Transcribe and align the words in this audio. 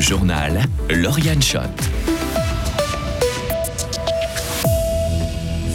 Journal 0.00 0.62
Lauriane 0.88 1.42
Schott. 1.42 1.68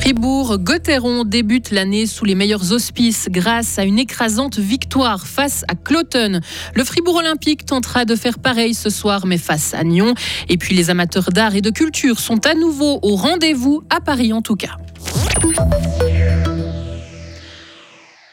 Fribourg-Gotteron 0.00 1.24
débute 1.24 1.70
l'année 1.70 2.06
sous 2.06 2.24
les 2.24 2.34
meilleurs 2.34 2.72
auspices 2.72 3.28
grâce 3.30 3.78
à 3.78 3.84
une 3.84 3.98
écrasante 3.98 4.58
victoire 4.58 5.26
face 5.26 5.64
à 5.68 5.76
Cloton. 5.76 6.40
Le 6.74 6.84
Fribourg 6.84 7.16
Olympique 7.16 7.64
tentera 7.64 8.04
de 8.04 8.16
faire 8.16 8.40
pareil 8.40 8.74
ce 8.74 8.90
soir, 8.90 9.24
mais 9.24 9.38
face 9.38 9.72
à 9.74 9.84
Nyon. 9.84 10.14
Et 10.48 10.56
puis 10.56 10.74
les 10.74 10.90
amateurs 10.90 11.30
d'art 11.30 11.54
et 11.54 11.60
de 11.60 11.70
culture 11.70 12.18
sont 12.18 12.44
à 12.44 12.54
nouveau 12.54 12.98
au 13.02 13.14
rendez-vous, 13.14 13.84
à 13.88 14.00
Paris 14.00 14.32
en 14.32 14.42
tout 14.42 14.56
cas. 14.56 14.76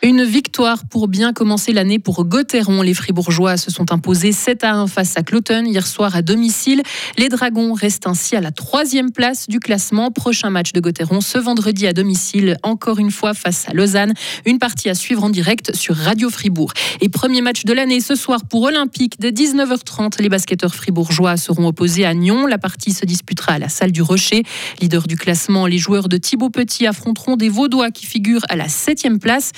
Une 0.05 0.23
victoire 0.23 0.85
pour 0.85 1.07
bien 1.07 1.33
commencer 1.33 1.73
l'année 1.73 1.97
pour 1.97 2.25
Gotteron. 2.25 2.83
Les 2.83 2.93
Fribourgeois 2.93 3.57
se 3.57 3.71
sont 3.71 3.91
imposés 3.91 4.33
7 4.33 4.63
à 4.63 4.75
1 4.75 4.85
face 4.85 5.17
à 5.17 5.23
Cloton 5.23 5.65
hier 5.65 5.87
soir 5.87 6.15
à 6.15 6.21
domicile. 6.21 6.83
Les 7.17 7.27
Dragons 7.27 7.73
restent 7.73 8.05
ainsi 8.05 8.35
à 8.35 8.39
la 8.39 8.51
troisième 8.51 9.11
place 9.11 9.47
du 9.49 9.59
classement. 9.59 10.11
Prochain 10.11 10.51
match 10.51 10.73
de 10.73 10.79
Gotteron 10.79 11.21
ce 11.21 11.39
vendredi 11.39 11.87
à 11.87 11.93
domicile, 11.93 12.57
encore 12.61 12.99
une 12.99 13.09
fois 13.09 13.33
face 13.33 13.67
à 13.67 13.73
Lausanne. 13.73 14.13
Une 14.45 14.59
partie 14.59 14.91
à 14.91 14.93
suivre 14.93 15.23
en 15.23 15.31
direct 15.31 15.75
sur 15.75 15.95
Radio 15.95 16.29
Fribourg. 16.29 16.71
Et 17.01 17.09
premier 17.09 17.41
match 17.41 17.65
de 17.65 17.73
l'année 17.73 17.99
ce 17.99 18.13
soir 18.13 18.41
pour 18.47 18.61
Olympique 18.61 19.15
dès 19.17 19.31
19h30. 19.31 20.21
Les 20.21 20.29
basketteurs 20.29 20.75
fribourgeois 20.75 21.35
seront 21.35 21.65
opposés 21.65 22.05
à 22.05 22.13
Nyon. 22.13 22.45
La 22.45 22.59
partie 22.59 22.91
se 22.91 23.07
disputera 23.07 23.53
à 23.53 23.59
la 23.59 23.69
salle 23.69 23.91
du 23.91 24.03
Rocher. 24.03 24.43
Leader 24.81 25.07
du 25.07 25.17
classement, 25.17 25.65
les 25.65 25.79
joueurs 25.79 26.09
de 26.09 26.17
Thibaut 26.17 26.51
Petit 26.51 26.85
affronteront 26.85 27.37
des 27.37 27.49
Vaudois 27.49 27.89
qui 27.89 28.05
figurent 28.05 28.45
à 28.49 28.55
la 28.55 28.69
septième 28.69 29.17
place. 29.17 29.51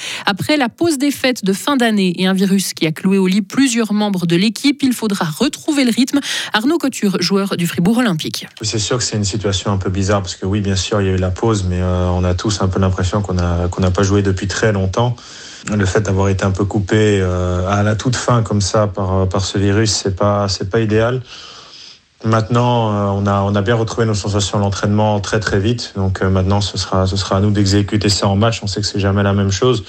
La 0.58 0.70
pause 0.70 0.98
des 0.98 1.12
fêtes 1.12 1.44
de 1.44 1.54
fin 1.54 1.78
d'année 1.78 2.14
et 2.18 2.28
un 2.28 2.34
virus 2.34 2.74
qui 2.74 2.88
a 2.88 2.92
cloué 2.92 3.18
au 3.18 3.28
lit 3.28 3.42
plusieurs 3.42 3.94
membres 3.94 4.26
de 4.26 4.36
l'équipe, 4.36 4.82
il 4.84 4.94
faudra 4.94 5.26
retrouver 5.26 5.84
le 5.84 5.92
rythme. 5.92 6.20
Arnaud 6.54 6.78
Couture, 6.78 7.18
joueur 7.20 7.58
du 7.58 7.68
Fribourg 7.68 7.98
Olympique. 7.98 8.48
C'est 8.62 8.80
sûr 8.80 8.98
que 8.98 9.04
c'est 9.04 9.18
une 9.18 9.26
situation 9.26 9.72
un 9.72 9.78
peu 9.78 9.90
bizarre 9.90 10.22
parce 10.22 10.36
que 10.36 10.46
oui, 10.46 10.62
bien 10.62 10.76
sûr, 10.76 11.02
il 11.02 11.08
y 11.08 11.10
a 11.10 11.14
eu 11.14 11.18
la 11.18 11.32
pause, 11.32 11.66
mais 11.70 11.82
euh, 11.82 12.10
on 12.10 12.24
a 12.24 12.34
tous 12.34 12.62
un 12.62 12.68
peu 12.68 12.80
l'impression 12.80 13.22
qu'on 13.22 13.34
n'a 13.34 13.92
pas 13.92 14.04
joué 14.04 14.22
depuis 14.22 14.48
très 14.48 14.72
longtemps. 14.72 15.16
Le 15.76 15.86
fait 15.86 16.02
d'avoir 16.02 16.30
été 16.30 16.46
un 16.46 16.52
peu 16.52 16.64
coupé 16.64 17.20
euh, 17.20 17.68
à 17.68 17.84
la 17.84 17.96
toute 17.96 18.16
fin 18.16 18.42
comme 18.42 18.62
ça 18.62 18.88
par, 18.88 19.46
ce 19.46 19.58
virus, 19.58 19.92
c'est 19.92 20.16
pas 20.16 20.48
pas 20.72 20.80
idéal. 20.80 21.22
Maintenant, 22.24 22.92
euh, 22.92 23.22
on 23.22 23.28
a, 23.28 23.42
on 23.42 23.54
a 23.54 23.62
bien 23.62 23.76
retrouvé 23.76 24.08
nos 24.08 24.16
sensations 24.16 24.58
à 24.58 24.62
l'entraînement 24.62 25.20
très 25.20 25.40
très 25.40 25.60
vite. 25.60 25.94
Donc 25.96 26.22
euh, 26.22 26.30
maintenant, 26.30 26.62
ce 26.62 26.78
sera, 26.78 27.06
ce 27.06 27.16
sera 27.16 27.38
à 27.38 27.40
nous 27.42 27.52
d'exécuter 27.52 28.10
ça 28.10 28.28
en 28.28 28.36
match. 28.36 28.62
On 28.64 28.68
sait 28.68 28.82
que 28.82 28.88
c'est 28.88 29.00
jamais 29.00 29.22
la 29.22 29.34
même 29.34 29.52
chose. 29.52 29.84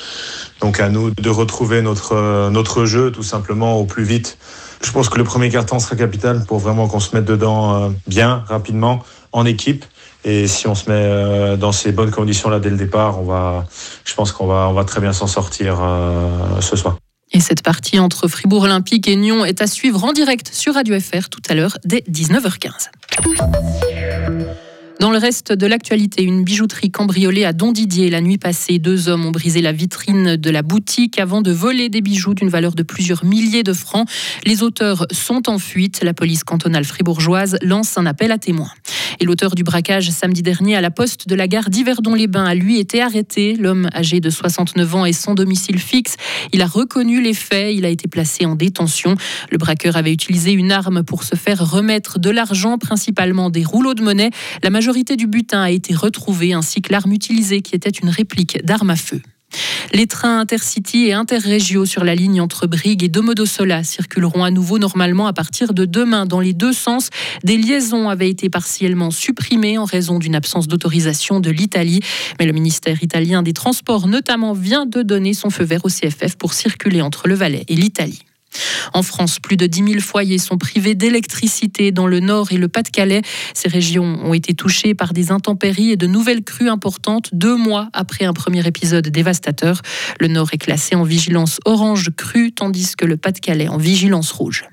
Donc 0.60 0.78
à 0.78 0.90
nous 0.90 1.10
de 1.10 1.30
retrouver 1.30 1.80
notre, 1.80 2.14
euh, 2.14 2.50
notre 2.50 2.84
jeu 2.84 3.10
tout 3.10 3.22
simplement 3.22 3.78
au 3.78 3.86
plus 3.86 4.04
vite. 4.04 4.36
Je 4.84 4.92
pense 4.92 5.08
que 5.08 5.16
le 5.16 5.24
premier 5.24 5.48
carton 5.48 5.78
sera 5.78 5.96
capital 5.96 6.44
pour 6.44 6.58
vraiment 6.58 6.86
qu'on 6.86 7.00
se 7.00 7.16
mette 7.16 7.24
dedans 7.24 7.92
bien, 8.06 8.44
rapidement, 8.46 9.02
en 9.32 9.44
équipe. 9.44 9.84
Et 10.24 10.46
si 10.46 10.68
on 10.68 10.76
se 10.76 10.88
met 10.88 11.56
dans 11.56 11.72
ces 11.72 11.90
bonnes 11.90 12.12
conditions 12.12 12.48
là 12.48 12.60
dès 12.60 12.70
le 12.70 12.76
départ, 12.76 13.18
on 13.20 13.24
va, 13.24 13.64
je 14.04 14.14
pense 14.14 14.30
qu'on 14.30 14.46
va, 14.46 14.68
on 14.68 14.74
va 14.74 14.84
très 14.84 15.00
bien 15.00 15.12
s'en 15.12 15.26
sortir 15.26 15.80
ce 16.60 16.76
soir. 16.76 16.98
Et 17.32 17.40
cette 17.40 17.62
partie 17.62 17.98
entre 17.98 18.28
Fribourg 18.28 18.62
Olympique 18.62 19.08
et 19.08 19.16
Nyon 19.16 19.44
est 19.44 19.60
à 19.60 19.66
suivre 19.66 20.02
en 20.04 20.12
direct 20.12 20.50
sur 20.52 20.74
Radio 20.74 20.98
FR 20.98 21.28
tout 21.28 21.42
à 21.48 21.54
l'heure 21.54 21.76
dès 21.84 22.04
19h15. 22.10 22.90
Dans 25.08 25.12
le 25.12 25.18
reste 25.20 25.54
de 25.54 25.66
l'actualité, 25.66 26.22
une 26.22 26.44
bijouterie 26.44 26.90
cambriolée 26.90 27.46
à 27.46 27.54
Don 27.54 27.72
Didier 27.72 28.10
la 28.10 28.20
nuit 28.20 28.36
passée. 28.36 28.78
Deux 28.78 29.08
hommes 29.08 29.24
ont 29.24 29.30
brisé 29.30 29.62
la 29.62 29.72
vitrine 29.72 30.36
de 30.36 30.50
la 30.50 30.60
boutique 30.60 31.18
avant 31.18 31.40
de 31.40 31.50
voler 31.50 31.88
des 31.88 32.02
bijoux 32.02 32.34
d'une 32.34 32.50
valeur 32.50 32.74
de 32.74 32.82
plusieurs 32.82 33.24
milliers 33.24 33.62
de 33.62 33.72
francs. 33.72 34.06
Les 34.44 34.62
auteurs 34.62 35.06
sont 35.10 35.48
en 35.48 35.58
fuite. 35.58 36.04
La 36.04 36.12
police 36.12 36.44
cantonale 36.44 36.84
fribourgeoise 36.84 37.56
lance 37.62 37.96
un 37.96 38.04
appel 38.04 38.32
à 38.32 38.36
témoins. 38.36 38.68
Et 39.18 39.24
l'auteur 39.24 39.54
du 39.54 39.64
braquage 39.64 40.10
samedi 40.10 40.42
dernier 40.42 40.76
à 40.76 40.82
la 40.82 40.90
poste 40.90 41.26
de 41.26 41.34
la 41.34 41.48
gare 41.48 41.70
d'Yverdon-les-Bains 41.70 42.44
a 42.44 42.54
lui 42.54 42.78
été 42.78 43.00
arrêté. 43.00 43.56
L'homme 43.58 43.88
âgé 43.94 44.20
de 44.20 44.28
69 44.28 44.94
ans 44.94 45.06
est 45.06 45.14
sans 45.14 45.34
domicile 45.34 45.78
fixe. 45.78 46.16
Il 46.52 46.60
a 46.60 46.66
reconnu 46.66 47.22
les 47.22 47.32
faits. 47.32 47.74
Il 47.74 47.86
a 47.86 47.88
été 47.88 48.08
placé 48.08 48.44
en 48.44 48.56
détention. 48.56 49.16
Le 49.50 49.56
braqueur 49.56 49.96
avait 49.96 50.12
utilisé 50.12 50.52
une 50.52 50.70
arme 50.70 51.02
pour 51.02 51.24
se 51.24 51.34
faire 51.34 51.66
remettre 51.66 52.18
de 52.18 52.28
l'argent, 52.28 52.76
principalement 52.76 53.48
des 53.48 53.64
rouleaux 53.64 53.94
de 53.94 54.02
monnaie. 54.02 54.30
La 54.62 54.68
majorité 54.68 54.97
du 55.04 55.26
butin 55.26 55.62
a 55.62 55.70
été 55.70 55.94
retrouvée 55.94 56.52
ainsi 56.52 56.82
que 56.82 56.92
l'arme 56.92 57.12
utilisée 57.12 57.62
qui 57.62 57.74
était 57.74 57.90
une 57.90 58.08
réplique 58.08 58.64
d'arme 58.64 58.90
à 58.90 58.96
feu. 58.96 59.20
Les 59.94 60.06
trains 60.06 60.40
intercity 60.40 61.06
et 61.06 61.14
interrégiaux 61.14 61.86
sur 61.86 62.04
la 62.04 62.14
ligne 62.14 62.40
entre 62.42 62.66
Brigue 62.66 63.02
et 63.02 63.08
Domodossola 63.08 63.82
circuleront 63.82 64.44
à 64.44 64.50
nouveau 64.50 64.78
normalement 64.78 65.26
à 65.26 65.32
partir 65.32 65.72
de 65.72 65.86
demain 65.86 66.26
dans 66.26 66.40
les 66.40 66.52
deux 66.52 66.74
sens. 66.74 67.08
Des 67.44 67.56
liaisons 67.56 68.10
avaient 68.10 68.28
été 68.28 68.50
partiellement 68.50 69.10
supprimées 69.10 69.78
en 69.78 69.84
raison 69.84 70.18
d'une 70.18 70.34
absence 70.34 70.68
d'autorisation 70.68 71.40
de 71.40 71.50
l'Italie. 71.50 72.00
Mais 72.38 72.44
le 72.44 72.52
ministère 72.52 73.02
italien 73.02 73.42
des 73.42 73.54
Transports 73.54 74.06
notamment 74.06 74.52
vient 74.52 74.84
de 74.84 75.00
donner 75.00 75.32
son 75.32 75.48
feu 75.48 75.64
vert 75.64 75.84
au 75.84 75.88
CFF 75.88 76.36
pour 76.36 76.52
circuler 76.52 77.00
entre 77.00 77.26
le 77.26 77.34
Valais 77.34 77.64
et 77.68 77.74
l'Italie. 77.74 78.27
En 78.94 79.02
France, 79.02 79.38
plus 79.38 79.56
de 79.56 79.66
10 79.66 79.92
000 79.92 80.00
foyers 80.00 80.38
sont 80.38 80.58
privés 80.58 80.94
d'électricité 80.94 81.92
dans 81.92 82.06
le 82.06 82.20
Nord 82.20 82.52
et 82.52 82.56
le 82.56 82.68
Pas-de-Calais. 82.68 83.22
Ces 83.54 83.68
régions 83.68 84.20
ont 84.24 84.34
été 84.34 84.54
touchées 84.54 84.94
par 84.94 85.12
des 85.12 85.30
intempéries 85.30 85.90
et 85.90 85.96
de 85.96 86.06
nouvelles 86.06 86.42
crues 86.42 86.68
importantes 86.68 87.30
deux 87.32 87.56
mois 87.56 87.88
après 87.92 88.24
un 88.24 88.32
premier 88.32 88.66
épisode 88.66 89.08
dévastateur. 89.08 89.82
Le 90.20 90.28
Nord 90.28 90.48
est 90.52 90.58
classé 90.58 90.94
en 90.94 91.04
vigilance 91.04 91.60
orange 91.64 92.10
crue, 92.16 92.52
tandis 92.52 92.96
que 92.96 93.04
le 93.04 93.16
Pas-de-Calais 93.16 93.68
en 93.68 93.78
vigilance 93.78 94.30
rouge. 94.32 94.64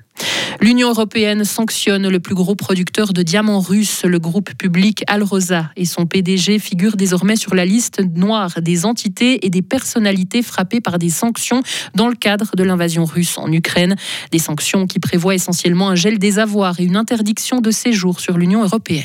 L'Union 0.60 0.88
européenne 0.88 1.44
sanctionne 1.44 2.08
le 2.08 2.20
plus 2.20 2.34
gros 2.34 2.54
producteur 2.54 3.12
de 3.12 3.22
diamants 3.22 3.60
russes, 3.60 4.04
le 4.04 4.18
groupe 4.18 4.54
public 4.54 5.04
Alrosa, 5.06 5.70
et 5.76 5.84
son 5.84 6.06
PDG 6.06 6.58
figure 6.58 6.96
désormais 6.96 7.36
sur 7.36 7.54
la 7.54 7.64
liste 7.64 8.00
noire 8.14 8.60
des 8.62 8.84
entités 8.84 9.44
et 9.44 9.50
des 9.50 9.62
personnalités 9.62 10.42
frappées 10.42 10.80
par 10.80 10.98
des 10.98 11.10
sanctions 11.10 11.62
dans 11.94 12.08
le 12.08 12.14
cadre 12.14 12.56
de 12.56 12.62
l'invasion 12.62 13.04
russe 13.04 13.38
en 13.38 13.52
Ukraine. 13.52 13.96
Des 14.32 14.38
sanctions 14.38 14.86
qui 14.86 14.98
prévoient 14.98 15.34
essentiellement 15.34 15.90
un 15.90 15.94
gel 15.94 16.18
des 16.18 16.38
avoirs 16.38 16.80
et 16.80 16.84
une 16.84 16.96
interdiction 16.96 17.60
de 17.60 17.70
séjour 17.70 18.20
sur 18.20 18.38
l'Union 18.38 18.62
européenne. 18.62 19.04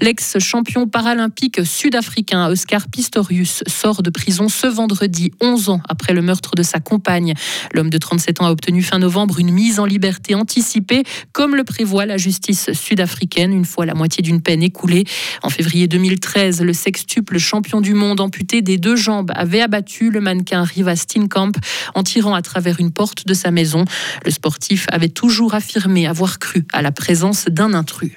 L'ex-champion 0.00 0.86
paralympique 0.86 1.64
sud-africain 1.64 2.48
Oscar 2.48 2.88
Pistorius 2.88 3.62
sort 3.66 4.02
de 4.02 4.10
prison 4.10 4.48
ce 4.48 4.66
vendredi, 4.66 5.32
11 5.40 5.68
ans 5.68 5.80
après 5.88 6.12
le 6.12 6.22
meurtre 6.22 6.54
de 6.56 6.62
sa 6.62 6.80
compagne. 6.80 7.34
L'homme 7.72 7.90
de 7.90 7.98
37 7.98 8.40
ans 8.40 8.46
a 8.46 8.50
obtenu 8.50 8.82
fin 8.82 8.98
novembre 8.98 9.38
une 9.38 9.50
mise 9.50 9.78
en 9.78 9.84
liberté 9.84 10.34
anticipée, 10.34 11.04
comme 11.32 11.56
le 11.56 11.64
prévoit 11.64 12.06
la 12.06 12.16
justice 12.16 12.72
sud-africaine, 12.72 13.52
une 13.52 13.64
fois 13.64 13.86
la 13.86 13.94
moitié 13.94 14.22
d'une 14.22 14.40
peine 14.40 14.62
écoulée. 14.62 15.04
En 15.42 15.50
février 15.50 15.88
2013, 15.88 16.60
le 16.62 16.72
sextuple 16.72 17.38
champion 17.38 17.80
du 17.80 17.94
monde 17.94 18.20
amputé 18.20 18.62
des 18.62 18.78
deux 18.78 18.96
jambes 18.96 19.32
avait 19.34 19.60
abattu 19.60 20.10
le 20.10 20.20
mannequin 20.20 20.64
Riva 20.64 20.96
Steenkamp 20.96 21.52
en 21.94 22.02
tirant 22.02 22.34
à 22.34 22.42
travers 22.42 22.80
une 22.80 22.90
porte 22.90 23.26
de 23.26 23.34
sa 23.34 23.50
maison. 23.50 23.84
Le 24.24 24.30
sportif 24.30 24.86
avait 24.90 25.08
toujours 25.08 25.54
affirmé 25.54 26.06
avoir 26.06 26.38
cru 26.38 26.64
à 26.72 26.82
la 26.82 26.92
présence 26.92 27.46
d'un 27.46 27.74
intrus. 27.74 28.12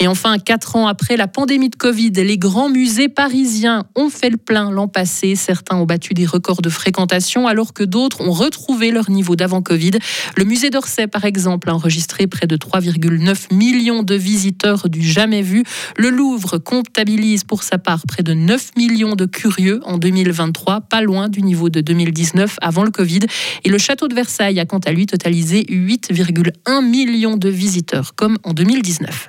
Et 0.00 0.08
enfin, 0.08 0.38
quatre 0.38 0.76
ans 0.76 0.86
après 0.86 1.16
la 1.16 1.26
pandémie 1.26 1.70
de 1.70 1.76
Covid, 1.76 2.12
les 2.12 2.38
grands 2.38 2.68
musées 2.68 3.08
parisiens 3.08 3.86
ont 3.94 4.10
fait 4.10 4.30
le 4.30 4.36
plein 4.36 4.70
l'an 4.70 4.88
passé. 4.88 5.36
Certains 5.36 5.76
ont 5.76 5.86
battu 5.86 6.14
des 6.14 6.26
records 6.26 6.62
de 6.62 6.68
fréquentation 6.68 7.46
alors 7.46 7.72
que 7.72 7.84
d'autres 7.84 8.20
ont 8.20 8.32
retrouvé 8.32 8.90
leur 8.90 9.10
niveau 9.10 9.36
d'avant 9.36 9.62
Covid. 9.62 9.92
Le 10.36 10.44
musée 10.44 10.70
d'Orsay, 10.70 11.06
par 11.06 11.24
exemple, 11.24 11.70
a 11.70 11.74
enregistré 11.74 12.26
près 12.26 12.46
de 12.46 12.56
3,9 12.56 13.54
millions 13.54 14.02
de 14.02 14.14
visiteurs 14.14 14.88
du 14.88 15.02
jamais 15.02 15.42
vu. 15.42 15.64
Le 15.96 16.10
Louvre 16.10 16.58
comptabilise 16.58 17.44
pour 17.44 17.62
sa 17.62 17.78
part 17.78 18.02
près 18.06 18.22
de 18.22 18.34
9 18.34 18.72
millions 18.76 19.14
de 19.14 19.26
curieux 19.26 19.80
en 19.84 19.98
2023, 19.98 20.82
pas 20.82 21.00
loin 21.00 21.28
du 21.28 21.42
niveau 21.42 21.68
de 21.68 21.80
2019 21.80 22.56
avant 22.60 22.84
le 22.84 22.90
Covid. 22.90 23.20
Et 23.64 23.68
le 23.68 23.78
château 23.78 24.08
de 24.08 24.14
Versailles 24.14 24.60
a 24.60 24.66
quant 24.66 24.78
à 24.78 24.92
lui 24.92 25.06
totalisé 25.06 25.62
8,1 25.68 26.84
millions 26.84 27.36
de 27.36 27.48
visiteurs, 27.48 28.14
comme 28.14 28.38
en 28.44 28.52
2019. 28.52 29.28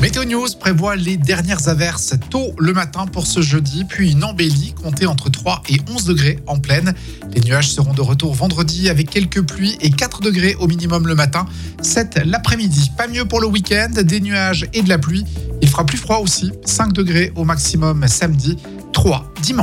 Météo 0.00 0.24
News 0.24 0.48
prévoit 0.58 0.96
les 0.96 1.18
dernières 1.18 1.68
averses 1.68 2.14
tôt 2.30 2.54
le 2.58 2.72
matin 2.72 3.04
pour 3.06 3.26
ce 3.26 3.42
jeudi, 3.42 3.84
puis 3.84 4.12
une 4.12 4.24
embellie 4.24 4.72
comptée 4.72 5.04
entre 5.04 5.30
3 5.30 5.62
et 5.68 5.78
11 5.94 6.04
degrés 6.04 6.38
en 6.46 6.58
pleine. 6.58 6.94
Les 7.34 7.42
nuages 7.42 7.70
seront 7.70 7.92
de 7.92 8.00
retour 8.00 8.34
vendredi 8.34 8.88
avec 8.88 9.10
quelques 9.10 9.42
pluies 9.42 9.76
et 9.82 9.90
4 9.90 10.22
degrés 10.22 10.54
au 10.58 10.68
minimum 10.68 11.06
le 11.06 11.14
matin, 11.14 11.44
7 11.82 12.22
l'après-midi. 12.24 12.90
Pas 12.96 13.08
mieux 13.08 13.26
pour 13.26 13.42
le 13.42 13.46
week-end, 13.46 13.90
des 13.90 14.20
nuages 14.20 14.66
et 14.72 14.80
de 14.80 14.88
la 14.88 14.96
pluie. 14.96 15.26
Il 15.60 15.68
fera 15.68 15.84
plus 15.84 15.98
froid 15.98 16.16
aussi, 16.16 16.50
5 16.64 16.94
degrés 16.94 17.30
au 17.36 17.44
maximum 17.44 18.08
samedi, 18.08 18.56
3 18.94 19.34
dimanche. 19.42 19.58